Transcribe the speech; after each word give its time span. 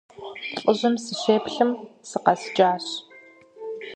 ЛӀыжьым 0.65 0.95
сыщеплъым, 1.03 1.71
сыкъэскӀащ. 2.09 2.85